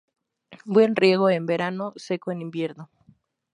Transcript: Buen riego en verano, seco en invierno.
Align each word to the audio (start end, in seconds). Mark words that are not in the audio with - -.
Buen 0.65 0.95
riego 0.95 1.29
en 1.29 1.45
verano, 1.45 1.93
seco 1.95 2.31
en 2.31 2.41
invierno. 2.41 2.89